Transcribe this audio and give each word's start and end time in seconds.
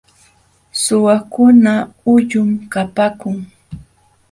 Suwakuna 0.81 1.73
huyum 2.03 2.49
kapaakun. 2.73 3.37